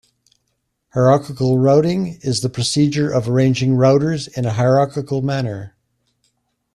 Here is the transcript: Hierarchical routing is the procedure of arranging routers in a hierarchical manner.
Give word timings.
Hierarchical 0.95 1.59
routing 1.59 2.17
is 2.23 2.41
the 2.41 2.49
procedure 2.49 3.11
of 3.11 3.29
arranging 3.29 3.75
routers 3.75 4.27
in 4.35 4.45
a 4.45 4.53
hierarchical 4.53 5.21
manner. 5.21 5.75